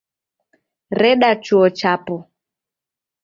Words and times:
Reda 0.99 1.29
chuo 1.43 1.67
chapo. 1.79 2.15